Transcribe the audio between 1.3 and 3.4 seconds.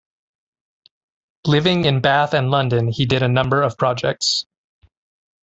Living in Bath and London he did a